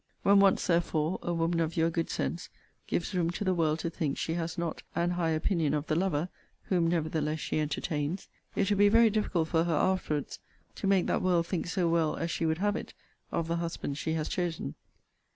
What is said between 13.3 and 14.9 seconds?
of the husband she has chosen.